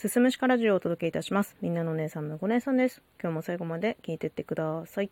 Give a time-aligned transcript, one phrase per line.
[0.00, 1.58] すすむしかラジオをお届けいたします。
[1.60, 3.02] みんなのお姉さん、むご姉さんです。
[3.22, 5.10] 今日も最後まで聞いてってください。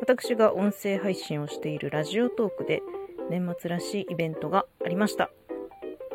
[0.00, 2.80] 私が音声配信をしているラジオトークで
[3.28, 5.28] 年末らしいイベントがありました。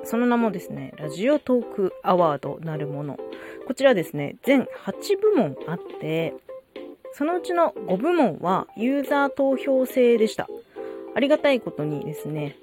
[0.03, 3.19] その名もですね、ラジオトークアワードなるもの。
[3.67, 6.33] こちらですね、全8部門あって、
[7.13, 10.49] そのうちの5部門はユーザー投票制でした。
[11.13, 12.57] ありがたいことにですね、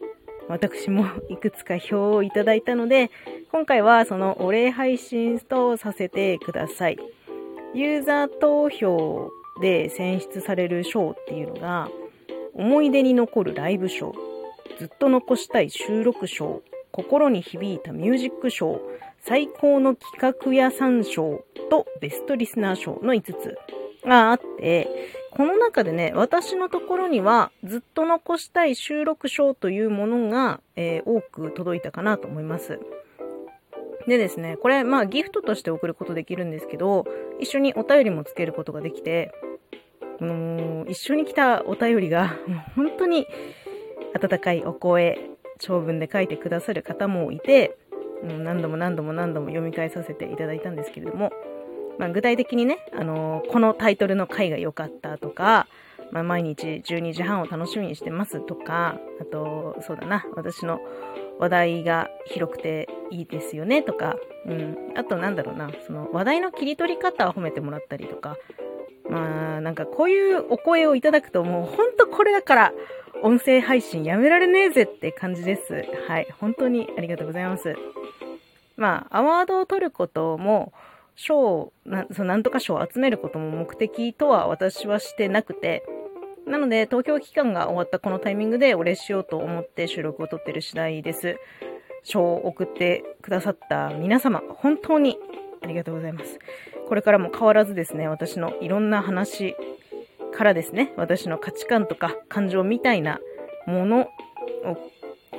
[0.49, 3.13] 私もいくつか票をいただいたので、
[3.51, 6.99] 今回はそのお礼配信とさせてください。
[7.75, 9.31] ユーザー投票
[9.63, 11.89] で選出される賞っていうのが、
[12.53, 14.15] 思い出に残るライブ賞、
[14.79, 18.83] ずっと残したい収録賞、心に響いたミュージック賞、
[19.25, 23.57] 最高の企画屋さん賞とベストリスナー賞の5つ
[24.05, 24.89] があって、
[25.31, 32.79] この中でね、私のところにはずっと残したい収録賞というものが、えー多く届いたかなと思います。
[34.09, 37.07] でですね、これ、まあギフトとして送ることできるんですけど、
[37.41, 39.33] 一緒にお便りもつけることができて、
[40.21, 43.27] もう一緒に来たお便りが、も う本当に
[44.15, 45.19] 温かいお声、
[45.59, 47.77] 長文で書いてくださる方もいて、
[48.23, 51.33] もう何度も何度も何度も読み返させていただいたんですけれども、
[51.99, 55.67] まあ、具体的にね、あのーこのタイトルの回が良かったとか、
[56.11, 60.81] まあ、毎日12時半を楽しみにしてますとか、あと、そうだな、私の
[61.39, 64.17] 話題が広くていいですよねとか、
[64.47, 68.37] うん、あとなんだろうな、その話題の切り取り方を褒めてもらったりとか、
[69.09, 72.73] まあ、なんかこういうお声をいただくともうほんとこれだから
[73.23, 75.85] 音声配信やめられねえぜって感じです。
[76.07, 76.29] はい。
[76.39, 77.75] 本当にありがとうございます。
[78.77, 80.73] まあ、アワードを取ることも、
[81.17, 85.83] 賞を、なんとか賞を集めることも目的とは私はしてなくて、
[86.49, 91.37] なので、投票期間が終わったこのタイミングでお礼しようと思って収録を撮ってる次第です。
[92.03, 95.19] 賞を送ってくださった皆様、本当に
[95.63, 96.39] ありがとうございます。
[96.89, 99.57] これからも変わらずですね、私のいろんな話
[100.33, 103.21] からですね、私の価値観とか感情みたいな
[103.67, 104.01] もの
[104.65, 104.77] を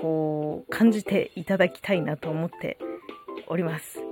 [0.01, 2.77] こう感じていただきたいなと思って
[3.47, 4.08] おります。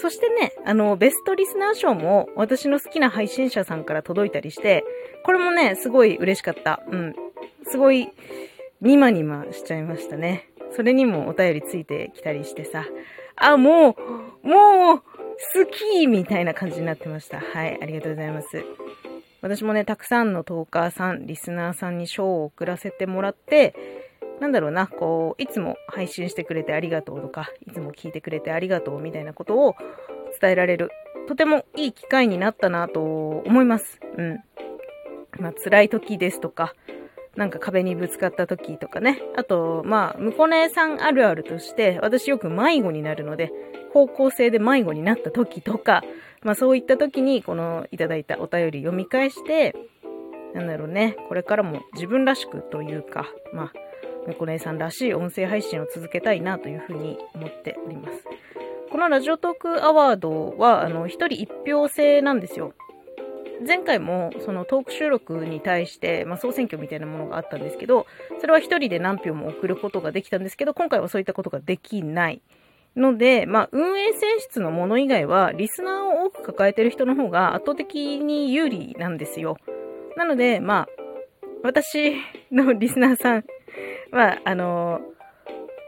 [0.00, 4.84] そしてね、あの、ベストリスナー賞も私の好きな配信者さんから届いたりして、
[5.24, 6.82] これもね、すごい嬉しかった。
[6.90, 7.14] うん。
[7.64, 8.08] すごい、
[8.80, 10.48] ニマニマしちゃいましたね。
[10.76, 12.84] それにもお便りついてきたりしてさ、
[13.36, 13.96] あ、も
[14.44, 17.40] う、もう、好きみたいな感じになってました。
[17.40, 18.64] はい、ありがとうございます。
[19.40, 23.74] 私もね、たくさんのトーカーさん、リスナーさんに賞を送らせてもらって、
[24.40, 29.74] なんだろうな、こう、いつも配信してくれてありがとうとか、いつも聞いてくれてありがとうみたいなことを
[30.40, 30.90] 伝えられる、
[31.26, 34.00] とてもいい機会になったなと思います。
[34.16, 34.40] うん。
[35.40, 36.74] まあ、辛い時ですとか、
[37.36, 39.20] なんか壁にぶつかった時とかね。
[39.36, 43.52] あと、まあ、むこう姉さんあるあるとして、私よく迷子になるので、
[43.92, 46.02] 方向性で迷子になった時とか、
[46.42, 49.74] まあそういった時に、このいただいたお便り読み返して、
[50.54, 53.72] なんだろうね、これからも自分らしくというか、まあ、
[54.28, 58.24] むこ姉さんらしい音声配信を続けたいなというふうに思っております。
[58.90, 62.74] このラジオトークアワードは、あの、一人一票制なんですよ。
[63.66, 68.06] 前回もそのトーク収録に対して、まあ、総選挙みたいなものがあったんですけど、
[68.40, 72.42] それは一人で何票も送ることができたんですけど、今回はそういったことができない。
[72.96, 79.56] ので、まあ、運営選出のもの以外は、リスナーを多く抱えてる人の方が圧倒的に有利なんですよ。
[80.16, 80.88] なので、まあ、
[81.62, 82.14] 私
[82.50, 83.44] のリスナーさん
[84.12, 85.00] は、ああの、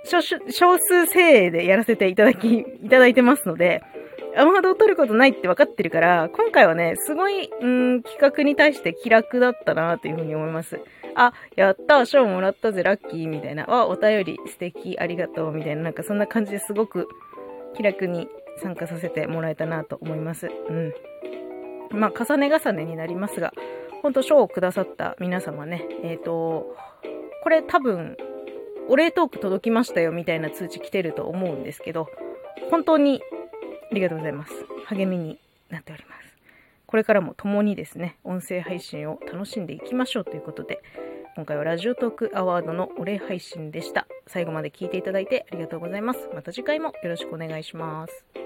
[0.04, 3.82] 少数精鋭でやらせていただき、いただいてますので、
[4.36, 10.80] アワードを取ることないって分かってるから、今回はね、すごい、うん、企画に対して気楽だったなというふうに思います。
[11.14, 13.66] あ、やった、賞もらったぜ、ラッキー、みたいな。
[13.68, 15.82] あ、お便り素敵、ありがとう、みたいな。
[15.82, 17.08] なんかそんな感じですごく
[17.74, 18.28] 気楽に
[18.62, 20.46] 参加させてもらえたなと思います。
[20.46, 20.94] うん。
[21.90, 23.52] まあ、重ね重ねになりますが、
[24.02, 26.76] ほんと賞をくださった皆様ね、えっ、と、
[27.42, 28.16] これ多分、
[28.88, 32.08] お礼トーク届きましたよ、みたいな通知来てると思うんですけど、
[32.70, 33.22] 本当に
[33.90, 34.52] ありがとうございます。
[34.86, 35.38] 励みに
[35.68, 36.36] なっております。
[36.86, 40.82] これからも共にですね、音声配信を楽しんでいきましょうということで、
[41.36, 44.06] 今回はラジオトークアワードのお礼配信でした。
[44.26, 46.28] 最後まで聞いていただいてありがとうございます。
[46.34, 48.39] また次回もよろしくお願いします。